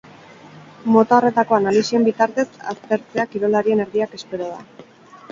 Mota 0.93 1.17
horretako 1.17 1.57
analisien 1.57 2.07
bitartez 2.07 2.45
aztertzea 2.71 3.25
kirolarien 3.35 3.85
erdiak 3.85 4.17
espero 4.21 4.49
da. 4.55 4.87